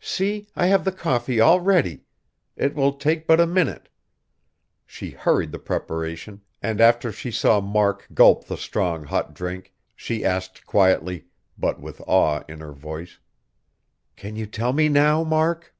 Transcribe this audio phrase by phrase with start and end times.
[0.00, 2.02] See, I have the coffee all ready;
[2.56, 3.88] it will take but a minute."
[4.84, 10.24] She hurried the preparation, and after she saw Mark gulp the strong, hot drink, she
[10.24, 13.20] asked quietly, but with awe in her voice,
[14.16, 15.72] "Can you tell me now, Mark?"